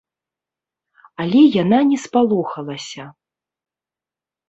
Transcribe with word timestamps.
Але 1.25 1.41
яна 1.61 1.79
не 1.91 1.97
спалохалася. 2.07 3.03